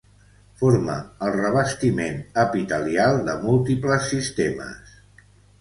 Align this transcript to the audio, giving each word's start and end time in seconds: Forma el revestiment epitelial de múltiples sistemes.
Forma 0.61 0.95
el 1.27 1.33
revestiment 1.35 2.17
epitelial 2.45 3.21
de 3.31 3.39
múltiples 3.47 4.09
sistemes. 4.15 4.99